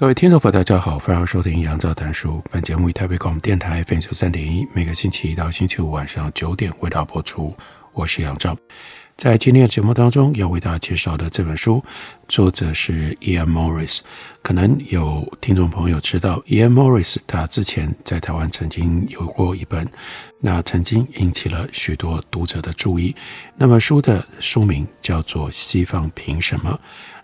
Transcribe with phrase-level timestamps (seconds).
[0.00, 2.42] 各位听众朋友，大家好，欢迎收听杨照谈书。
[2.50, 7.54] 本节目以台北广播电台 FM 三点一，每个星期一到星期五晚上九点为大家播出。
[7.92, 8.56] 我是杨照，
[9.18, 11.84] 在今天的节目当中要为大家介绍的这本书，
[12.28, 13.98] 作者是 Ian Morris。
[14.40, 19.86] 可能有听众朋友知道，Ian Morris 他之前在台湾曾经有过一本，
[20.40, 23.14] 那曾经引起了许多读者的注意。
[23.54, 26.70] 那么书的书名叫做《西方凭什么》。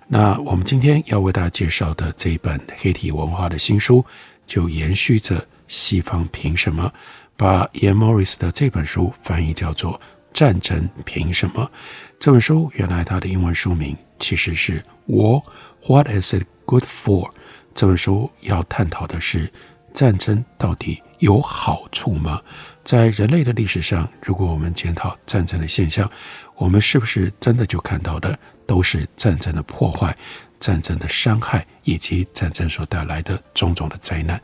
[0.09, 4.05] 那我们今天要为大家介绍的这一本黑体文化的新书，
[4.47, 6.89] 就延续着《西方凭什么》，
[7.37, 9.95] 把 Ian Morris 的这本书翻译叫做
[10.33, 11.65] 《战争凭什么》。
[12.21, 15.43] 这本书原来它的英文书名其实是《War
[15.89, 17.25] What is it good for》。
[17.75, 19.53] 这本书要探讨的是
[19.93, 22.41] 战争到底有好处吗？
[22.85, 26.09] 在人类的历史上，如果我们检讨战争的现象，
[26.55, 30.17] 我们是不是真的就看到的都是战争的破坏、
[30.59, 34.41] 战争的伤害以及战争所带来的种种的灾难？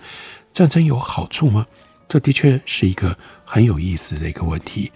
[0.53, 1.67] 战争有好处吗？
[2.09, 4.91] 这的确是一个很有意思的一个问题。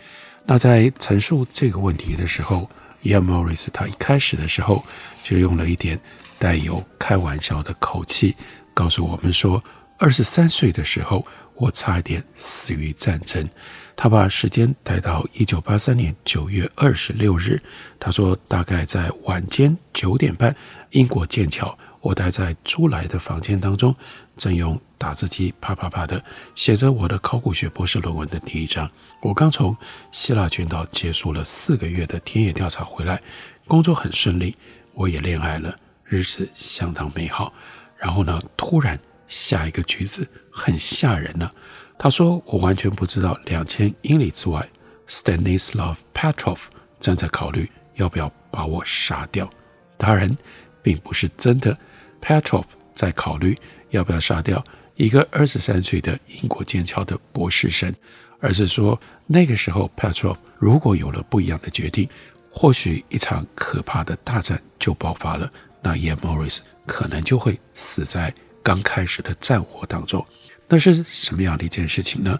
[0.45, 2.69] 那在陈述这个问题的时候
[3.03, 4.85] ，Ian Morris 他一开始的时候
[5.23, 6.01] 就用了一点
[6.39, 8.37] 带有开玩笑的口气，
[8.73, 9.63] 告诉我们说，
[9.99, 11.27] 二十三岁的时候。
[11.59, 13.49] 我差一点死于战争。
[13.97, 17.61] 他把时间带到一九八三年九月二十六日。
[17.99, 20.55] 他说，大概在晚间九点半，
[20.91, 23.97] 英国剑桥，我待在租来的房间当中，
[24.37, 26.23] 正用打字机啪啪啪的
[26.55, 28.89] 写着我的考古学博士论文的第一章。
[29.23, 29.75] 我刚从
[30.13, 33.21] 希腊群岛结束了四个月的田野调查回来，
[33.67, 34.55] 工作很顺利，
[34.93, 37.53] 我也恋爱了，日子相当美好。
[37.97, 39.01] 然后呢，突然。
[39.29, 41.51] 下一个句子很吓人呢。
[41.99, 44.69] 他说：“我完全不知道两千英里之外
[45.07, 46.59] ，Stanislav Petrov
[47.01, 49.49] 正在考虑要不要把我杀掉。
[49.97, 50.37] 当然，
[50.83, 51.77] 并不是真的
[52.21, 52.65] ，Petrov
[52.95, 53.59] 在考虑
[53.91, 54.63] 要不要杀掉
[54.95, 57.93] 一个二十三岁的英国剑桥的博士生，
[58.41, 62.09] 而是说那个时候 Petrov 如果有了不一样的决定，
[62.51, 65.51] 或许一场可怕的大战就爆发了。
[65.83, 68.33] 那 Ian Morris 可能就会死在。”
[68.67, 70.27] 刚开始的战火当中，
[70.69, 72.39] 那是什么样的一件事情呢？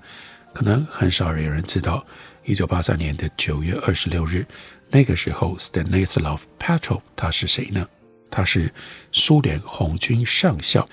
[0.53, 2.05] 可能很少有人知道。
[2.45, 4.47] 一九八三年的九月二十六日，
[4.89, 7.87] 那个时候，Stanislav Petrov 他是谁呢？
[8.31, 8.73] 他是
[9.11, 10.89] 苏联红军上校，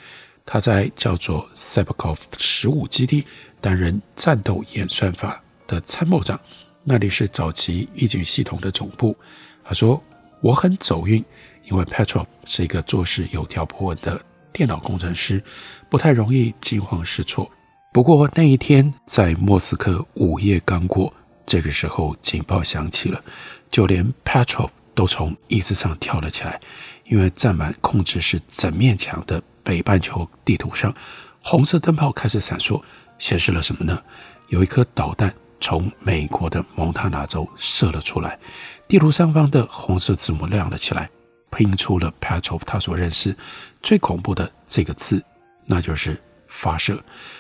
[0.46, 3.24] 他在叫做 Sebekov 十五基地
[3.62, 6.40] 担任战斗演算法的参谋长，
[6.84, 9.16] 那里是早期预警系统的总部。
[9.64, 10.04] 他说
[10.42, 11.24] ：“我很走运，
[11.66, 14.20] 因为 Petrov 是一个做事有条不紊的。”
[14.54, 15.44] 电脑工程师
[15.90, 17.52] 不太容易惊慌失措。
[17.92, 21.14] 不过那一天在莫斯科午夜刚过，
[21.46, 23.22] 这个时候警报响起了，
[23.70, 26.60] 就连 Petrov 都从椅子上跳了起来，
[27.06, 30.94] 因为站满控制室整面墙的北半球地图上，
[31.42, 32.82] 红色灯泡开始闪烁，
[33.20, 34.02] 显示了什么呢？
[34.50, 38.40] 有一颗导弹从美国的蒙塔纳州射了出来，
[38.88, 41.10] 地图上方的红色字母亮了起来。
[41.56, 43.38] 拼出了 Petrov 他所认识
[43.84, 45.24] 最恐怖的这个字，
[45.68, 47.00] 那就是发射。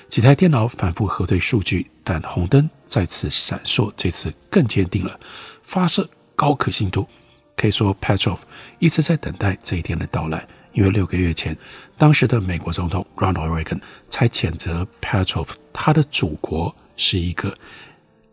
[0.09, 5.19] 几台电脑反复核对数据，但红灯再次闪烁，这次更坚定了
[5.63, 7.07] 发射高可信度。
[7.55, 8.39] 可以说，Petrov
[8.77, 11.57] 一直在等待这一天的到来，因为六个月前，
[11.97, 13.79] 当时的美国总统 Ronald Reagan
[14.09, 17.57] 才谴责 Petrov 他的祖国是一个。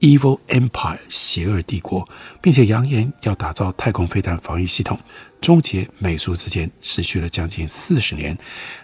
[0.00, 2.08] Evil Empire，邪恶帝国，
[2.41, 4.99] 并且扬言要打造太空飞弹防御系统，
[5.43, 8.37] 终结美苏之间持续了将近四十年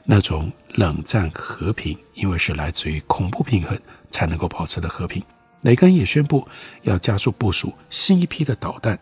[0.05, 3.79] 那种冷战和平，因为是来自于恐怖平衡
[4.11, 5.23] 才能够保持的和平。
[5.63, 6.47] 雷根也宣布
[6.83, 8.99] 要加速部署新一批的导弹，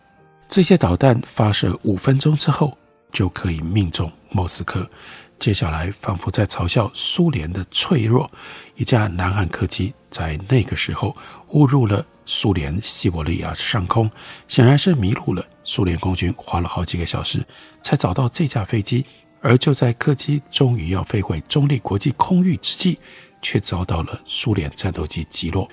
[0.47, 2.77] 这些导弹发射五分钟之后
[3.11, 4.89] 就可以命中莫斯科。
[5.37, 8.31] 接下来，仿佛在嘲笑苏联的脆弱，
[8.75, 11.15] 一架南韩客机在那个时候
[11.49, 14.09] 误入了苏联西伯利亚上空，
[14.47, 15.45] 显然是迷路了。
[15.63, 17.45] 苏联空军花了好几个小时
[17.83, 19.05] 才找到这架飞机，
[19.41, 22.97] 而就在客机终于要飞回中立国际空域之际，
[23.41, 25.69] 却遭到了苏联战斗机击落。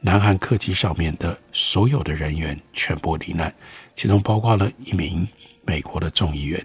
[0.00, 3.54] 南韩客机上面的所有的人员全部罹难，
[3.96, 5.26] 其中包括了一名
[5.64, 6.62] 美国的众议员。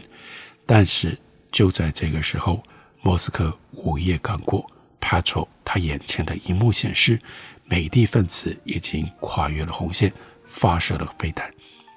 [0.66, 1.18] 但是
[1.52, 2.64] 就在这个时候，
[3.02, 4.70] 莫斯科午夜刚过
[5.02, 7.20] ，Petrov 他眼前的一幕显示，
[7.66, 10.14] 美帝分子已经跨越了红线，
[10.44, 11.52] 发射了飞弹。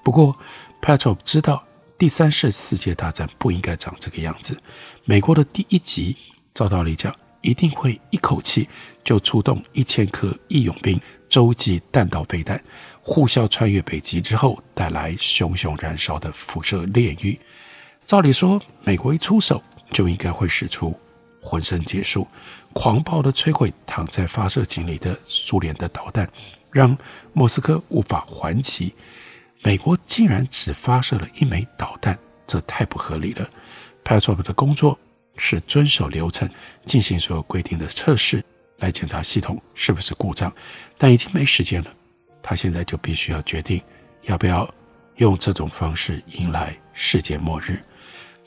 [0.05, 0.37] 不过
[0.81, 1.65] ，Petrov 知道
[1.97, 4.59] 第三次世界大战不应该长这个样子。
[5.05, 6.17] 美国的第一击，
[6.55, 8.69] 照道理讲，一定会一口气
[9.05, 12.63] 就出动一千颗义勇兵洲际弹道飞弹，
[13.01, 17.39] 呼啸穿越北极之后，带来熊熊燃烧的辐射炼狱。
[18.13, 20.95] 照理说，美国一出手就应该会使出
[21.41, 22.29] 浑身解数，
[22.75, 26.29] 狂暴的摧毁躺在发射井里的苏联的导弹，
[26.71, 26.95] 让
[27.33, 28.95] 莫斯科无法还击。
[29.63, 33.49] 美国竟然只发射了一枚导弹，这太不合理了。
[34.05, 34.99] Petrov 的工作
[35.39, 36.47] 是遵守流程，
[36.85, 38.45] 进行所有规定的测试，
[38.81, 40.53] 来检查系统是不是故障。
[40.99, 41.91] 但已经没时间了，
[42.43, 43.81] 他现在就必须要决定
[44.25, 44.69] 要不要
[45.17, 47.83] 用这种方式迎来世界末日。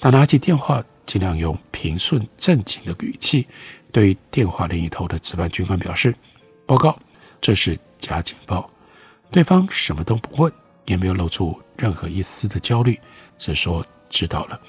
[0.06, 3.48] 他拿起电话，尽量用平顺正经的语气
[3.92, 6.14] 对电话另一头的值班军官表示
[6.68, 6.96] ：“报告，
[7.42, 8.70] 这是假警报。”
[9.34, 10.54] 对方什么都不问，
[10.86, 13.00] 也没有露出任何一丝的焦虑，
[13.36, 14.62] 只说：“知道了。”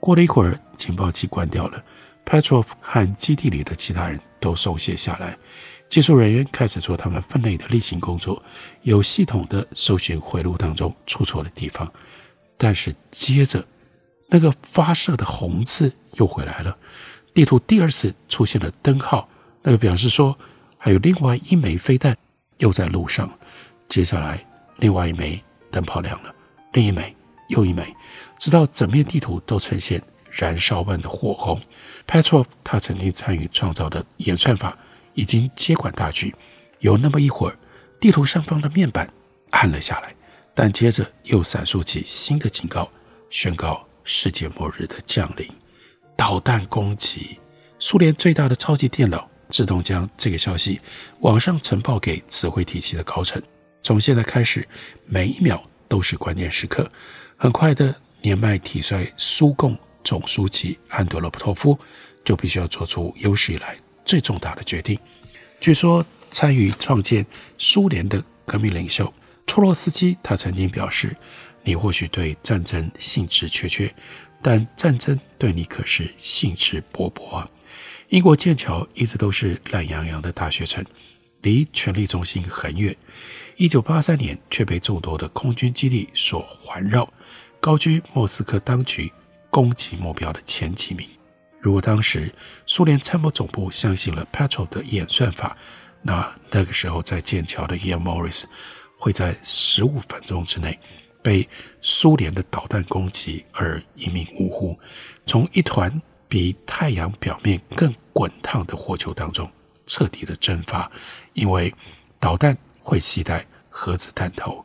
[0.00, 1.84] 过了一会儿，警报器关掉了
[2.24, 5.36] ，Petrov 和基地里的其他人都松懈下来，
[5.90, 8.42] 技术人员开始做他们分内的例行工作，
[8.80, 11.92] 有系统的搜寻回路当中出错的地方，
[12.56, 13.62] 但是接着。
[14.34, 16.74] 那个发射的红字又回来了，
[17.34, 19.28] 地图第二次出现了灯号，
[19.60, 20.34] 那个表示说
[20.78, 22.16] 还有另外一枚飞弹
[22.56, 23.30] 又在路上。
[23.90, 24.42] 接下来，
[24.78, 25.38] 另外一枚
[25.70, 26.34] 灯泡亮了，
[26.72, 27.14] 另一枚
[27.48, 27.94] 又一枚，
[28.38, 31.60] 直到整面地图都呈现燃烧般的火红。
[32.06, 34.74] Petrov 他曾经参与创造的演算法
[35.12, 36.34] 已经接管大局。
[36.78, 37.56] 有那么一会儿，
[38.00, 39.12] 地图上方的面板
[39.50, 40.14] 暗了下来，
[40.54, 42.90] 但接着又闪烁起新的警告，
[43.28, 43.86] 宣告。
[44.04, 45.48] 世界末日的降临，
[46.16, 47.38] 导弹攻击，
[47.78, 50.80] 苏联最大的超级电脑自动将这个消息
[51.20, 53.40] 网上呈报给指挥体系的高层。
[53.82, 54.66] 从现在开始，
[55.06, 56.90] 每一秒都是关键时刻。
[57.36, 61.78] 很快的，年迈体衰苏共总书记安德罗普托夫
[62.24, 64.98] 就必须要做出有史以来最重大的决定。
[65.60, 67.24] 据说，参与创建
[67.58, 69.12] 苏联的革命领袖
[69.46, 71.16] 托洛斯基，他曾经表示。
[71.64, 73.94] 你或许对战争兴致缺缺，
[74.42, 77.48] 但战争对你可是兴致勃勃啊！
[78.08, 80.84] 英国剑桥一直都是懒洋洋的大学城，
[81.42, 82.94] 离权力中心很远。
[83.56, 87.10] 一九八三年却被众多的空军基地所环绕，
[87.60, 89.10] 高居莫斯科当局
[89.48, 91.08] 攻击目标的前几名。
[91.60, 92.28] 如果当时
[92.66, 95.56] 苏联参谋总部相信了 Petrov 的演算法，
[96.02, 98.42] 那那个时候在剑桥的 Ian Morris
[98.98, 100.78] 会在十五分钟之内。
[101.22, 101.48] 被
[101.80, 104.78] 苏联的导弹攻击而一命呜呼，
[105.24, 109.48] 从一团比太阳表面更滚烫的火球当中
[109.86, 110.90] 彻底的蒸发，
[111.32, 111.72] 因为
[112.18, 114.64] 导弹会携带核子弹头。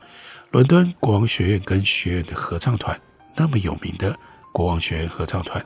[0.51, 2.99] 伦敦国王学院跟学院的合唱团，
[3.35, 4.17] 那么有名的
[4.51, 5.63] 国王学院合唱团，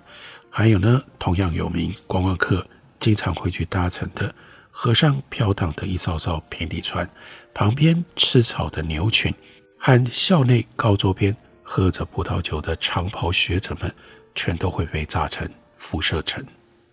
[0.50, 2.68] 还有呢，同样有名观光客
[3.00, 4.34] 经常会去搭乘的
[4.70, 7.10] 河上飘荡的一艘艘平底船，
[7.54, 9.34] 旁边吃草的牛群。
[9.84, 13.92] 和校内高桌边喝着葡萄酒的长袍学者们，
[14.36, 16.46] 全都会被炸成辐射尘。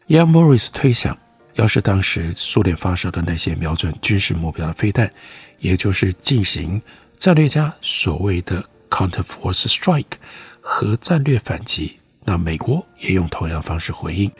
[0.07, 1.15] Ian Morris 推想，
[1.53, 5.13] 要是当时苏联发射的那些瞄准军事目标的飞弹，
[5.59, 6.81] 也就是进行
[7.19, 10.17] 战略家所谓的 counter force strike
[10.63, 14.33] 核战略反击，那美国也用同样方式回应。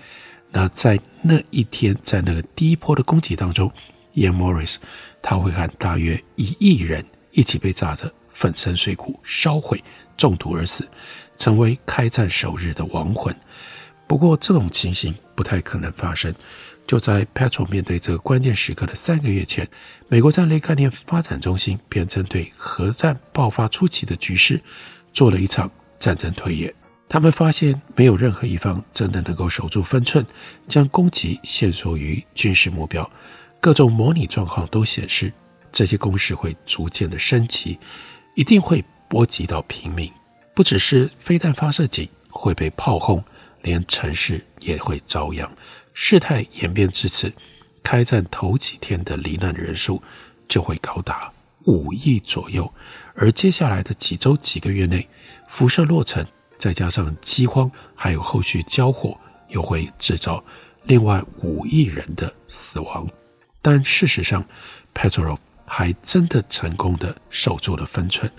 [0.51, 3.71] 那在那一天，在那个第一波的攻击当中
[4.15, 4.77] ，Ian Morris
[5.21, 8.11] 他会和大约一亿人一起被炸的。
[8.39, 9.83] 粉身碎骨、烧毁、
[10.17, 10.89] 中毒而死，
[11.37, 13.35] 成为开战首日的亡魂。
[14.07, 16.33] 不过，这种情形不太可能发生。
[16.87, 19.69] 就在 Petrov 面对这个关键时刻的三个月前，
[20.07, 24.61] 美国战略概念发展中心便针对核战爆发初期的局势
[25.13, 25.69] 做了一场
[25.99, 26.73] 战争推演。
[27.09, 30.25] 他们发现，没有任何一方真的能够守住分寸，
[30.69, 33.11] 将攻击限缩于军事目标。
[33.61, 35.33] 各种模拟状况都显示，
[35.73, 37.77] 这些攻势会逐渐的升级。
[38.39, 40.09] 一定会波及到平民，
[40.55, 43.21] 不只是飞弹发射井会被炮轰，
[43.63, 45.51] 连城市也会遭殃。
[45.93, 47.33] 事态演变至此，
[47.83, 50.01] 开战头几天的罹难人数
[50.47, 51.33] 就会高达
[51.65, 52.73] 五亿左右，
[53.17, 55.09] 而接下来的几周几个月内，
[55.49, 56.25] 辐射落成，
[56.61, 59.19] 再加上饥荒，还有后续交火，
[59.49, 60.45] 又会制造
[60.85, 63.05] 另外五亿人的死亡。
[63.61, 64.45] 但事实上
[64.95, 65.39] ，Petrov
[65.69, 68.31] 还真的成功的守住了分寸。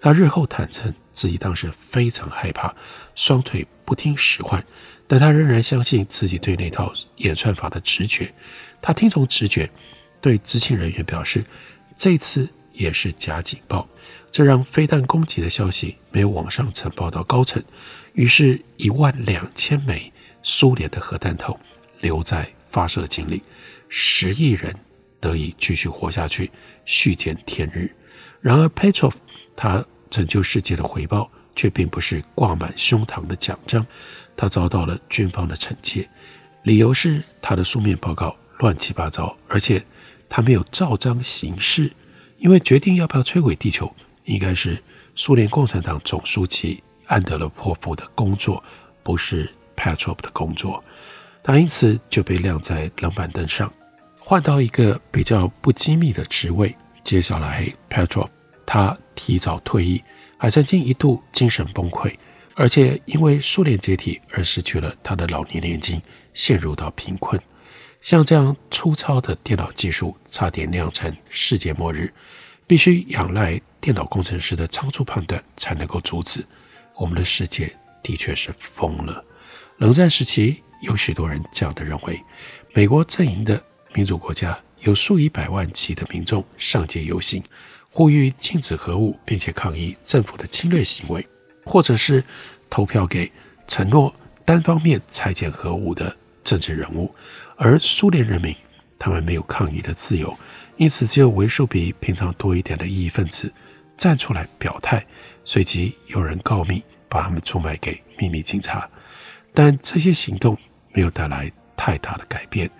[0.00, 2.74] 他日后坦承自己当时非常害怕，
[3.14, 4.64] 双腿不听使唤，
[5.08, 8.32] 但他仍然相信自己对那套演算法的直觉。
[8.80, 9.68] 他听从直觉，
[10.20, 11.44] 对执勤人员表示，
[11.96, 13.88] 这次也是假警报。
[14.30, 17.62] 这让飞弹攻击的消息没有往上呈报到高层，
[18.12, 20.12] 于是，一万两千枚
[20.42, 21.58] 苏联的核弹头
[22.00, 23.42] 留在发射井里，
[23.88, 24.76] 十亿人
[25.20, 26.50] 得以继续活下去，
[26.84, 27.90] 续见天日。
[28.40, 29.12] 然而，Petrov
[29.54, 33.86] 他拯救世界的回报却并不是挂满胸膛的奖章，
[34.36, 36.08] 他遭到了军方的惩戒，
[36.62, 39.84] 理由是他的书面报告乱七八糟，而且
[40.28, 41.90] 他没有照章行事，
[42.38, 43.92] 因为决定要不要摧毁地球，
[44.24, 44.82] 应该是
[45.14, 48.62] 苏联共产党总书记安德罗波夫的工作，
[49.02, 50.82] 不是 Petrov 的工作，
[51.42, 53.72] 他因此就被晾在冷板凳上，
[54.28, 56.76] 换到一个比较不机密的职位。
[57.04, 58.26] 接下来，Petrov
[58.66, 60.02] 他提早退役，
[60.36, 62.12] 还曾经一度精神崩溃，
[62.56, 66.02] 而且因为苏联解体而失去了他的老年年金，
[66.34, 67.40] 陷入到贫困。
[68.00, 72.12] 像这样粗糙的电脑技术，差点酿成世界末日，
[72.66, 76.44] 必须仰赖电脑工程师的仓促判断才能够阻止。
[76.96, 79.24] 我们的世界的确是疯了。
[79.76, 82.20] 冷战时期，有许多人这样的认为，
[82.74, 83.62] 美国阵营的
[83.96, 84.56] 民主国家。
[84.82, 87.42] 有数以百万计的民众上街游行，
[87.90, 91.26] 呼吁禁止核武，并且抗议政府的侵略行为，
[91.64, 92.22] 或者是
[92.68, 93.32] 投票给
[93.66, 97.12] 承诺单方面裁减核武的政治人物。
[97.56, 98.54] 而苏联人民，
[98.98, 100.38] 他们没有抗议的自由，
[100.76, 103.50] 因此只有为数比平常多一点的异议分子
[103.96, 105.04] 站出来表态，
[105.42, 108.88] 随即有人告密，把他们出卖给秘密警察。
[109.54, 110.56] 但这些行动
[110.92, 112.70] 没有带来太大的改变。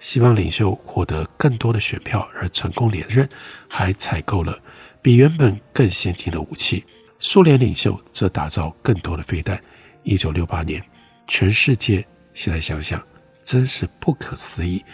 [0.00, 3.28] 西方领袖获得更多的选票而成功连任，
[3.68, 4.58] 还采购了
[5.00, 6.84] 比原本更先进的武器。
[7.18, 9.60] 苏联领袖则打造更多的飞弹。
[10.02, 10.82] 一九六八年，
[11.26, 13.02] 全世界现在想想
[13.42, 14.84] 真是不可思议，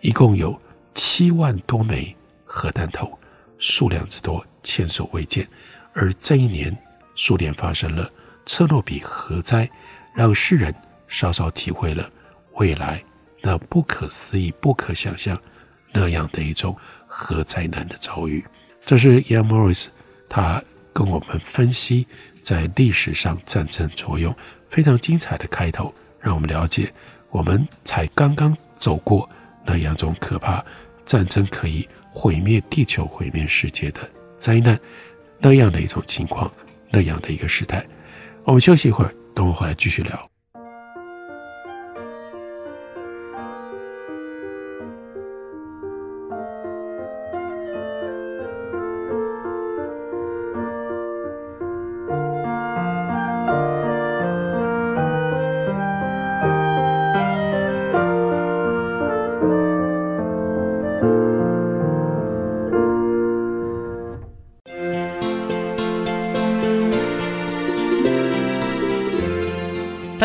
[0.00, 0.60] 一共有
[0.94, 3.18] 七万多枚核弹头，
[3.58, 5.46] 数量之多前所未见。
[5.94, 6.76] 而这一年，
[7.14, 8.10] 苏联发生了
[8.44, 9.70] 车诺比核灾，
[10.14, 10.74] 让世人
[11.06, 12.10] 稍稍体会了
[12.58, 13.02] 未来。
[13.40, 15.40] 那不可思议、不可想象
[15.92, 18.44] 那样的一种核灾难的遭遇，
[18.84, 19.86] 这是 Ian Morris
[20.28, 20.62] 他
[20.92, 22.04] 跟我们分析
[22.42, 24.34] 在历史上战争作用
[24.68, 26.92] 非常精彩的开头，让我们了解
[27.30, 29.28] 我们才刚刚走过
[29.64, 30.62] 那样种可怕
[31.04, 34.00] 战争可以毁灭地球、毁灭世界的
[34.36, 34.78] 灾难，
[35.38, 36.52] 那样的一种情况，
[36.90, 37.86] 那样的一个时代。
[38.42, 40.28] 我们休息一会儿，等我回来继续聊。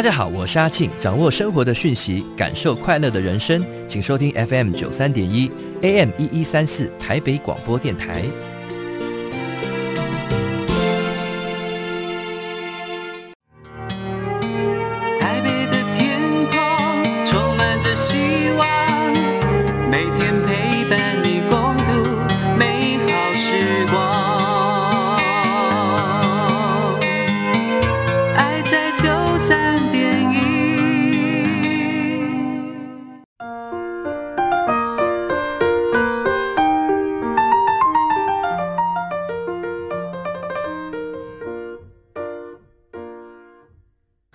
[0.03, 5.49] 大家好，我是阿庆，掌握生活的讯息，感受快乐的人生，请收听 FM 九三点一
[5.81, 8.21] ，AM 一一三四，台北广播电台。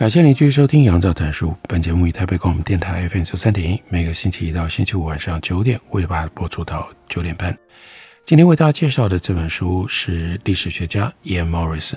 [0.08, 1.50] 感谢您继续收听《杨照谈书》。
[1.68, 7.54] 本节目以台北广播电台 FM 九三点一，每个星期一到星期五晚上九点为大家播出到九点半。
[8.24, 11.92] 今天为大家介绍的这本书是历史学家 Ian Morris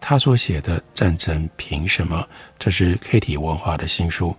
[0.00, 2.16] 他所写的《战争凭什么》，
[2.58, 4.34] 这是黑体文化的新书。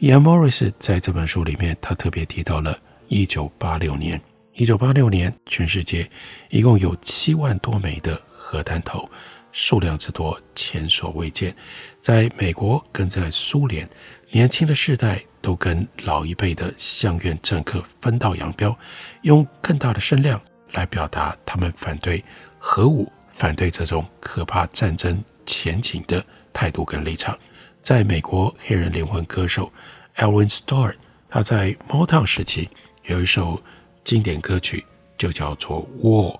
[0.00, 2.76] Ian Morris 在这本书里面，他特别提到了
[3.06, 4.20] 一九八六年。
[4.54, 6.10] 一九八六年，全世界
[6.50, 9.08] 一共有七万多枚的核弹头。
[9.54, 11.54] 数量之多，前所未见。
[12.00, 13.88] 在美国跟在苏联，
[14.30, 18.76] 年轻的世代都跟老一辈的相院政客分道扬镳，
[19.22, 20.38] 用更大的声量
[20.72, 22.22] 来表达他们反对
[22.58, 27.38] 核武、反对这种可怕战争前景的态度跟立场。
[27.80, 29.72] 在美国，黑人灵魂歌手
[30.16, 30.94] Elwin Starr，
[31.30, 32.68] 他在 Motown 时期
[33.04, 33.62] 有一首
[34.02, 34.84] 经典歌曲
[35.16, 36.32] 就叫做《War》，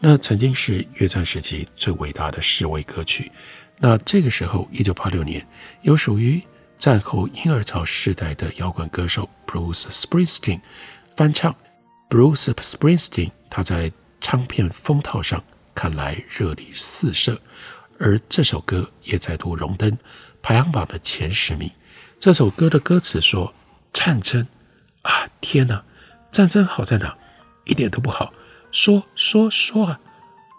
[0.00, 3.30] 那曾经是越战时期最伟大的示威歌曲。
[3.78, 5.46] 那这个时候，一九八六年，
[5.82, 6.42] 有属于
[6.78, 10.60] 战后婴儿潮时代的摇滚歌手 Bruce Springsteen
[11.16, 11.54] 翻唱。
[12.08, 15.42] Bruce Springsteen 他在唱片封套上
[15.74, 17.40] 看来热力四射，
[17.98, 19.98] 而这首歌也再度荣登
[20.40, 21.70] 排行榜的前十名。
[22.18, 23.52] 这首歌的歌词说
[23.92, 24.46] ：“战争
[25.02, 25.82] 啊，天哪，
[26.30, 27.16] 战争好在哪？
[27.64, 28.32] 一点都不好。
[28.76, 29.98] 说说说啊，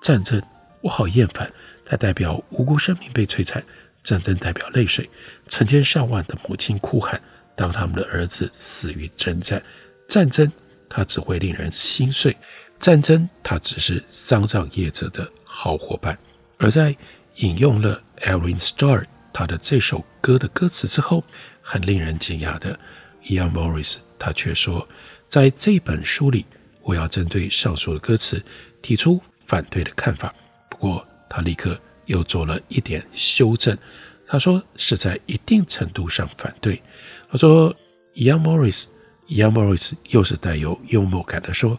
[0.02, 0.42] 战争，
[0.82, 1.54] 我好厌烦。
[1.86, 3.64] 它代表无辜生命被摧残，
[4.02, 5.08] 战争代表泪水，
[5.48, 7.22] 成千上万的母亲哭喊，
[7.56, 9.62] 当他们的儿子死于征战。
[10.10, 10.52] 战争，
[10.90, 12.36] 它只会令人心碎。
[12.80, 16.18] 战争，它只是丧葬业者的好伙伴。”
[16.58, 16.98] 而在
[17.36, 21.24] 引用了 Alvin Starr 他的这首歌的歌词之后，
[21.62, 22.80] 很令人惊讶的
[23.26, 24.90] ，Ian Morris 他却说，
[25.30, 26.48] 在这本书里，
[26.88, 28.42] 我要针对上述的歌词
[28.82, 30.34] 提出反对的看法。
[30.70, 33.78] 不过他立刻又做了一点修正，
[34.26, 36.82] 他说是在一定程度上反对。
[37.30, 37.76] 他说
[38.14, 41.78] ，Ian Morris，Ian Morris 又是带有幽默感的说，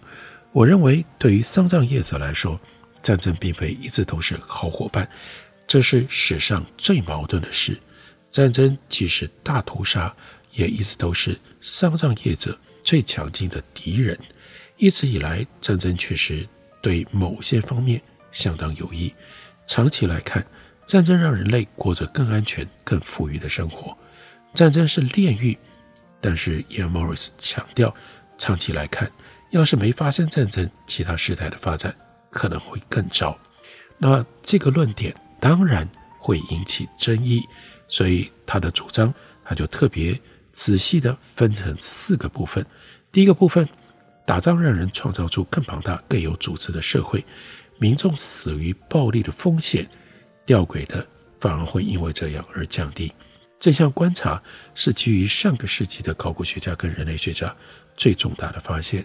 [0.53, 2.61] 我认为对于丧葬业者来说，
[3.03, 5.09] 战争并非一直都是好伙伴。
[5.67, 7.81] 这是史上最矛盾的事。
[8.31, 10.15] 战争即使大屠杀，
[10.53, 14.19] 也一直都是丧葬业者最强劲的敌人。
[14.79, 16.49] 一直以来，战争确实
[16.81, 19.13] 对某些方面相当有益。
[19.67, 20.45] 长期来看，
[20.87, 23.97] 战争让人类过着更安全、更富裕的生活。
[24.55, 25.59] 战争是炼狱，
[26.21, 27.95] 但是 Ian Morris 强调，
[28.39, 29.11] 长期来看，
[29.51, 31.95] 要是没发生战争，其他事态的发展
[32.31, 33.39] 可能会更糟。
[33.99, 35.15] 那这个论点。
[35.41, 37.41] 当然会引起争议，
[37.87, 40.21] 所以他的主张他就特别
[40.51, 42.67] 仔细地分成四个部分。
[43.13, 43.69] 第一个部分，
[44.29, 47.25] 打仗让人创造出更庞大、更有组织的社会，
[47.79, 49.89] 民众死于暴力的风险，
[50.45, 51.09] 吊诡的
[51.41, 53.11] 反而会因为这样而降低。
[53.59, 54.43] 这项观察
[54.75, 57.57] 是基于上个世纪的考古学家跟人类学家
[57.97, 59.03] 最重大的发现，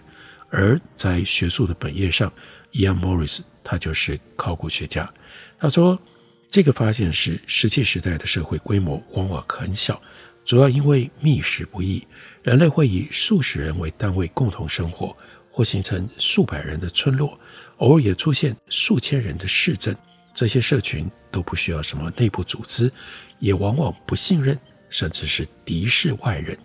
[0.50, 2.30] 而在学术的本业上
[2.72, 5.10] ，Ian Morris 他就是考古学家，
[5.58, 5.98] 他说。
[6.46, 10.00] 这个发现是石器时代的社会规模往往很小，
[10.44, 12.06] 主要因为觅食不易，
[12.42, 15.16] 人类会以数十人为单位共同生活，
[15.50, 17.38] 或形成数百人的村落，
[17.78, 19.96] 偶尔也出现数千人的市镇。
[20.34, 22.92] 这些社群都不需要什么内部组织，
[23.38, 24.58] 也往往不信任，
[24.90, 26.58] 甚至是敌视外人。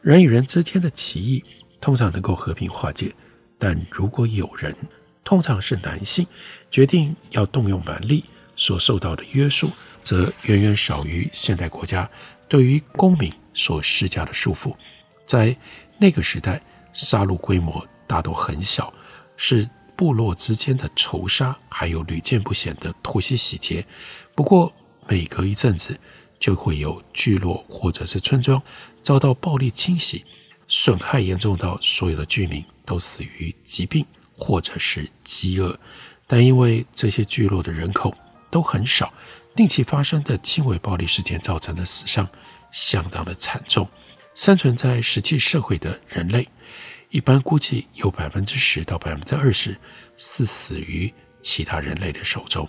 [0.00, 1.44] 人与人之间的歧义
[1.80, 3.14] 通常能够和平化解，
[3.58, 4.74] 但如果有人，
[5.22, 6.26] 通常是男性，
[6.70, 8.24] 决定要动用蛮力。
[8.60, 9.70] 所受到的约束，
[10.02, 12.10] 则远远少于现代国家
[12.48, 14.74] 对于公民所施加的束缚。
[15.26, 15.56] 在
[15.98, 16.60] 那个时代，
[16.92, 18.92] 杀戮规模大都很小，
[19.36, 23.84] 是部落之间的仇杀，还有屡见不鲜的突袭洗劫。
[24.34, 24.72] 不过，
[25.06, 25.98] 每隔一阵子，
[26.38, 28.62] 就会有聚落或者是村庄
[29.02, 30.24] 遭到暴力侵袭，
[30.66, 34.06] 损害严重到所有的居民都死于疾病
[34.36, 35.78] 或者是饥饿。
[36.26, 38.14] 但因为这些聚落的人口，
[38.50, 39.12] 都很少，
[39.54, 42.28] 定期发生的轻微暴力事件造成的死伤
[42.70, 43.88] 相当的惨重。
[44.34, 46.48] 生存在石器社会的人类，
[47.10, 49.76] 一般估计有百分之十到百分之二十
[50.16, 52.68] 是死于其他人类的手中。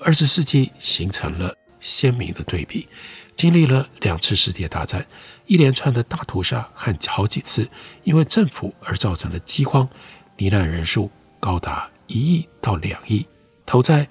[0.00, 2.88] 二十世纪形成了鲜明的对比，
[3.36, 5.06] 经历了两次世界大战，
[5.46, 7.68] 一连串的大屠杀和好几次
[8.02, 9.88] 因为政府而造成的饥荒，
[10.38, 11.08] 罹难人数
[11.38, 13.24] 高达一亿到两亿，
[13.64, 14.08] 投在。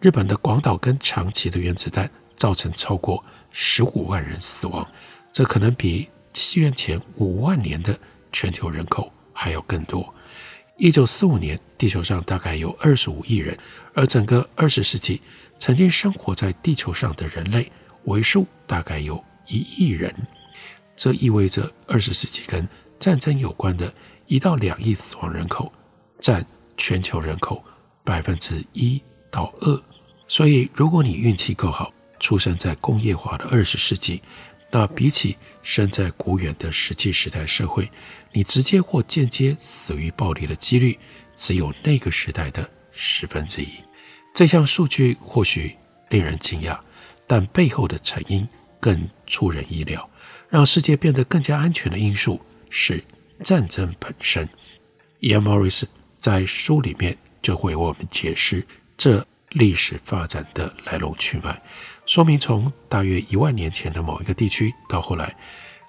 [0.00, 4.86] 日本的广岛跟长崎的原子弹造成超过十五万人死亡，
[5.32, 7.98] 这可能比西元前五万年的
[8.32, 10.14] 全球人口还要更多。
[10.76, 13.58] 一九四五年，地球上大概有二十五亿人，
[13.92, 15.20] 而整个二十世纪
[15.58, 17.70] 曾经生活在地球上的人类
[18.04, 20.14] 为数大概有一亿人，
[20.94, 22.68] 这意味着二十世纪跟
[23.00, 23.92] 战争有关的
[24.26, 25.72] 一到两亿死亡人口
[26.20, 27.64] 占全球人口
[28.04, 29.82] 百分之一到二。
[30.26, 34.20] 所以，如果你运气够好，出生在工业化的二十世纪，
[34.70, 37.90] 那比起生在古远的石器时代社会，
[38.32, 40.98] 你直接或间接死于暴力的几率
[41.36, 43.68] 只有那个时代的十分之一。
[44.34, 45.74] 这项数据或许
[46.10, 46.78] 令人惊讶，
[47.26, 48.46] 但背后的成因
[48.78, 50.08] 更出人意料。
[50.50, 53.04] 让世界变得更加安全的因素是
[53.44, 54.48] 战争本身。
[55.20, 55.82] Ian Morris
[56.18, 58.66] 在书里面就会为我们解释
[58.98, 59.26] 这。
[59.52, 61.58] 历史发展的来龙去脉，
[62.04, 65.34] 说明从大约一万年前的某一个地区，到后来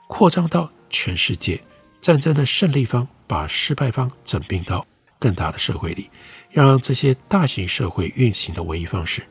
[0.07, 1.61] 扩张到全世界。
[1.99, 4.87] 战争的胜利方把失败方整并到
[5.19, 6.09] 更大的社会里，
[6.49, 9.21] 让这些大型社会运行的唯一方式，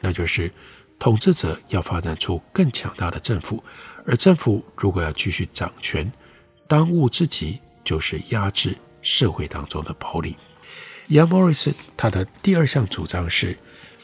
[0.00, 0.52] 那就是
[0.98, 3.62] 统治者要发展出更强大的政府，
[4.04, 6.10] 而政府如果要继续掌权，
[6.66, 10.36] 当务之急就是压制社会当中的暴力。
[11.08, 13.56] 杨莫瑞斯他的第二项主张是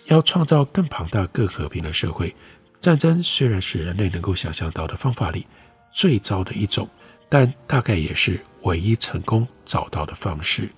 [0.07, 2.35] 要创造更庞大、更和平的社会。
[2.79, 5.47] 战争虽然是人类能够想象到的方法里
[5.93, 6.89] 最糟的一种，
[7.29, 10.69] 但大概也是唯一成功找到的方式。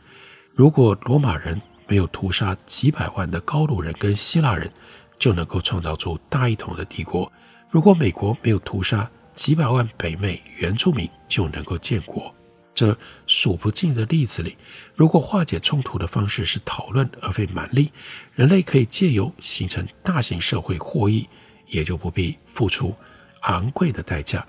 [0.54, 4.70] 如果罗马人没有屠杀几百万的高卢人跟希腊人，
[5.18, 7.30] 就能够创造出大一统的帝国；
[7.70, 12.34] 如果美国没有屠杀几百万北美原住民，就能够建国。
[12.74, 14.56] 这数不尽的例子里，
[14.96, 17.92] 如果化解冲突的方式是讨论而非蛮力，
[18.34, 21.28] 人类可以借由形成大型社会获益，
[21.68, 22.94] 也就不必付出
[23.42, 24.44] 昂贵的代价。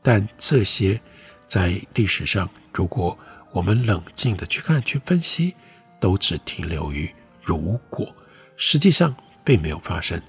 [0.00, 0.98] 但这些
[1.46, 3.16] 在历史上，如果
[3.52, 5.54] 我们冷静地去看、去分析，
[6.00, 8.10] 都只停留于如果，
[8.56, 10.20] 实际上并没有发生。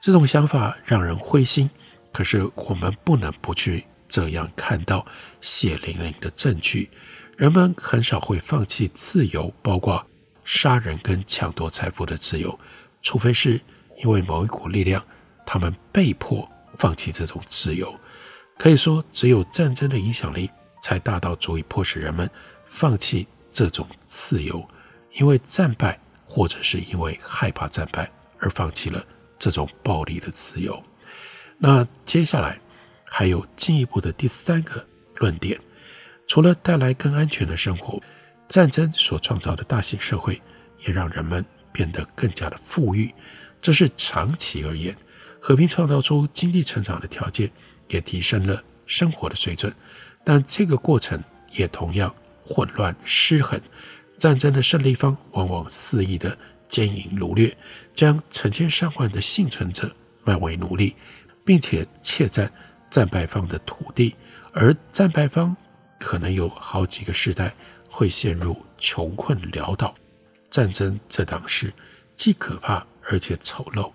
[0.00, 1.68] 这种想法让人灰心，
[2.12, 3.84] 可是我们不能不去。
[4.16, 5.04] 这样看到
[5.42, 6.88] 血淋淋的证据，
[7.36, 10.06] 人们很少会放弃自由，包括
[10.42, 12.58] 杀人跟抢夺财富的自由，
[13.02, 13.60] 除非是
[13.98, 15.04] 因为某一股力量，
[15.44, 17.94] 他们被迫放弃这种自由。
[18.58, 20.50] 可以说，只有战争的影响力
[20.82, 22.30] 才大到足以迫使人们
[22.64, 24.66] 放弃这种自由，
[25.12, 29.04] 因为战败或者是因为害怕战败而放弃了
[29.38, 30.82] 这种暴力的自由。
[31.58, 32.58] 那接下来。
[33.10, 35.58] 还有进一步的第三个论点，
[36.26, 38.02] 除了带来更安全的生活，
[38.48, 40.40] 战争所创造的大型社会
[40.86, 43.12] 也让人们变得更加的富裕。
[43.62, 44.94] 这是长期而言，
[45.40, 47.50] 和平创造出经济成长的条件，
[47.88, 49.72] 也提升了生活的水准。
[50.24, 52.14] 但这个过程也同样
[52.44, 53.60] 混乱失衡。
[54.18, 56.36] 战争的胜利方往往肆意的
[56.68, 57.56] 奸淫掳掠，
[57.94, 60.94] 将成千上万的幸存者卖为奴隶，
[61.44, 62.50] 并且窃占。
[62.90, 64.14] 战败方的土地，
[64.52, 65.56] 而战败方
[65.98, 67.54] 可能有好几个世代
[67.90, 69.94] 会陷入穷困潦倒。
[70.48, 71.72] 战争这档事
[72.14, 73.90] 既可怕而且丑陋。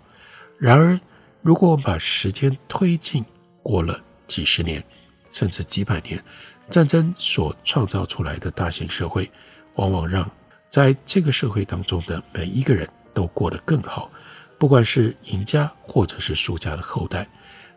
[0.59, 0.99] 然而，
[1.41, 3.25] 如果我们把时间推进
[3.63, 4.83] 过了几十年，
[5.31, 6.23] 甚至几百年，
[6.69, 9.31] 战争所创造出来的大型社会，
[9.75, 10.29] 往往让
[10.69, 14.11] 在这个社会当中的每一个人都过得更好，
[14.59, 17.27] 不管是赢家或者是输家的后代。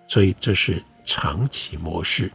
[0.08, 0.82] 所以，这是。
[1.06, 2.32] 长期模式，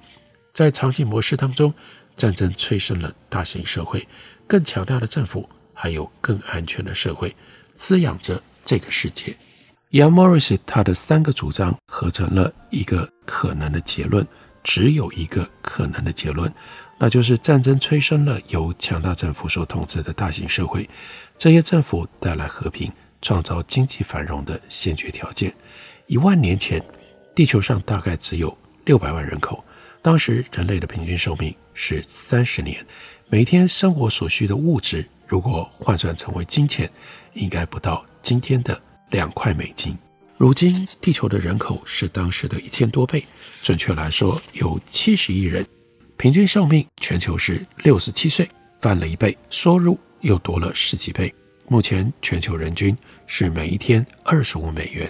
[0.53, 1.73] 在长期模式当中，
[2.15, 4.07] 战争催生了大型社会、
[4.45, 7.35] 更强大的政府，还有更安全的社会，
[7.73, 9.35] 滋养着这个世界。
[9.89, 14.23] 杨莫瑞斯他的三个主张合成了一个可能的结论，
[14.63, 16.53] 只有一个可能的结论，
[16.99, 20.87] 那就是战争催生了由强大政府所统治的大型社会，
[21.39, 25.51] 这些政府带来和平，创造经济繁荣的先决条件。
[26.05, 26.79] 一万年前。
[27.39, 29.63] 地球上大概只有六百万人口，
[30.01, 32.85] 当时人类的平均寿命是三十年，
[33.29, 36.91] 每天生活所需的物质，如果换算成为金钱，
[37.35, 38.77] 应该不到今天的
[39.11, 39.97] 两块美金。
[40.35, 43.25] 如今地球的人口是当时的一千多倍，
[43.61, 45.65] 准确来说有七十亿人，
[46.17, 48.49] 平均寿命全球是六十七岁，
[48.81, 51.33] 翻了一倍，收入又多了十几倍。
[51.69, 52.93] 目前全球人均
[53.27, 55.09] 是每一天二十五美元，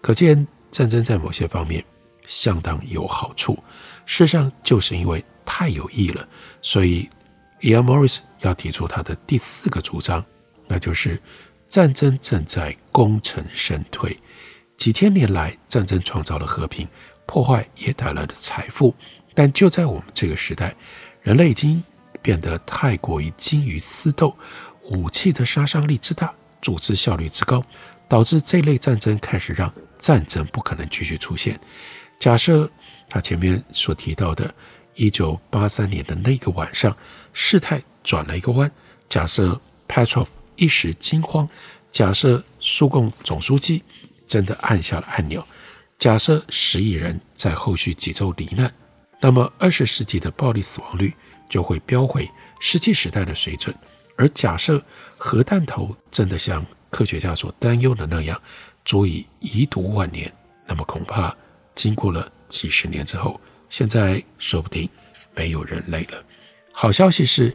[0.00, 0.48] 可见。
[0.70, 1.84] 战争在某些方面
[2.24, 3.54] 相当有好处，
[4.06, 6.28] 事实上就是因为太有益了，
[6.60, 7.08] 所以
[7.60, 10.24] Ian Morris 要提出他的第四个主张，
[10.66, 11.20] 那就是
[11.68, 14.16] 战争正在功成身退。
[14.76, 16.86] 几千年来，战争创造了和平，
[17.26, 18.94] 破坏也带来了财富，
[19.34, 20.74] 但就在我们这个时代，
[21.22, 21.82] 人类已经
[22.22, 24.36] 变得太过于精于私斗，
[24.84, 27.64] 武器的杀伤力之大，组织效率之高，
[28.06, 29.72] 导致这类战争开始让。
[29.98, 31.58] 战争不可能继续出现。
[32.18, 32.70] 假设
[33.08, 34.52] 他前面所提到的
[34.96, 36.96] 1983年的那个晚上，
[37.32, 38.70] 事态转了一个弯。
[39.08, 41.48] 假设 Petrov 一时惊慌，
[41.90, 43.82] 假设苏共总书记
[44.26, 45.46] 真的按下了按钮，
[45.98, 48.72] 假设十亿人在后续几周罹难，
[49.20, 51.14] 那么二十世纪的暴力死亡率
[51.48, 52.28] 就会飙回
[52.60, 53.74] 石器时代的水准。
[54.16, 54.84] 而假设
[55.16, 58.40] 核弹头真的像科学家所担忧的那样，
[58.88, 60.32] 足以遗毒万年，
[60.66, 61.36] 那么恐怕
[61.74, 64.88] 经过了几十年之后，现在说不定
[65.36, 66.24] 没有人类了。
[66.72, 67.54] 好消息是，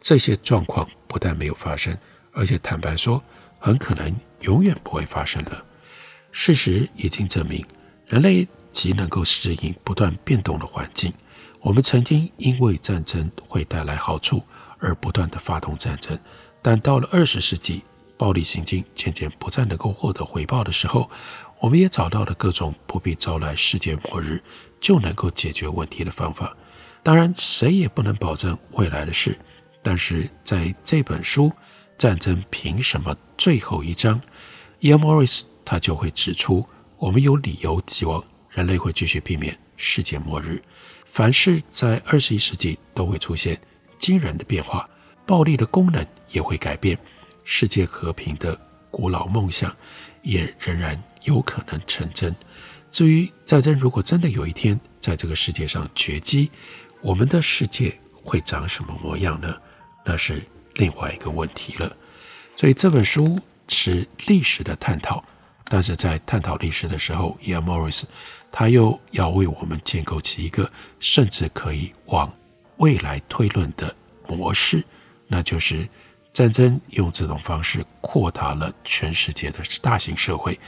[0.00, 1.94] 这些状况不但没有发生，
[2.32, 3.22] 而且坦白说，
[3.58, 5.62] 很可能永远不会发生了。
[6.32, 7.62] 事实已经证明，
[8.06, 11.12] 人类极能够适应不断变动的环境。
[11.60, 14.42] 我们曾经因为战争会带来好处
[14.78, 16.18] 而不断地发动战争，
[16.62, 17.84] 但到了二十世纪，
[18.20, 21.10] 暴力行径渐渐不再能够获得回报的时候，
[21.58, 24.42] 我们也找到了各种不必招来世界末日
[24.78, 26.54] 就能够解决问题的方法。
[27.02, 29.38] 当然，谁也不能保证未来的事。
[29.80, 31.48] 但是在这本书
[31.96, 34.20] 《战争凭什么》最后一章
[34.82, 36.66] ，Ian Morris 他就会指出，
[36.98, 40.62] 我们有理由希望人类会继续避免世界末日。
[41.06, 43.58] 凡事在二十一世纪都会出现
[43.98, 44.86] 惊人的变化，
[45.24, 46.98] 暴力的功能也会改变，
[47.52, 48.56] 世界和平的
[48.92, 49.74] 古老梦想
[50.22, 52.32] 也仍然有可能成真。
[52.92, 56.48] 至于战争如果真的有一天在这个世界上绝迹，
[57.00, 59.52] 我们的世界会长什么模样呢？
[60.04, 60.40] 那是
[60.74, 61.96] 另外一个问题了。
[62.56, 63.36] 所以这本书
[63.66, 65.24] 是历史的探讨，
[65.64, 68.04] 但是在探讨历史的时候，Ian Morris
[68.52, 72.32] 他又要为我们建构起一个甚至可以往
[72.76, 73.92] 未来推论的
[74.28, 74.84] 模式，
[75.26, 75.88] 那就是
[76.32, 80.58] 战争用这种方式扩大了全世界的大型社会，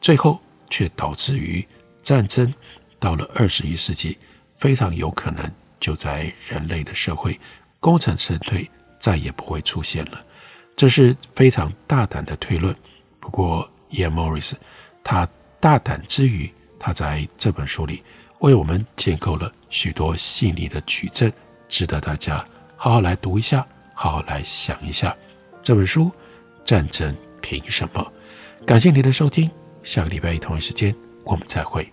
[0.00, 1.66] 最后却导致于
[2.02, 2.52] 战争
[2.98, 4.18] 到了二十一世纪，
[4.58, 7.38] 非常有可能就在人类的社会
[7.78, 8.70] 功成身退。
[9.00, 10.22] 再也不会出现了，
[10.76, 12.76] 这是非常大胆的推论。
[13.18, 14.52] 不过，Ian Morris
[15.02, 15.26] 他
[15.58, 18.02] 大胆之余，他在这本书里
[18.40, 21.32] 为我们建构了许多细腻的举证，
[21.66, 22.44] 值得大家
[22.76, 23.66] 好好来读一下，
[24.02, 25.14] 好好来想一下
[25.60, 26.04] 这本书
[26.64, 28.12] 《战争凭什么》。
[28.64, 29.50] 感谢您的收听，
[29.82, 31.86] 下个礼拜一同一时间我们再会。